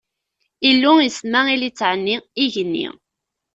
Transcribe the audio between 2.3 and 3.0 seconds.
igenni.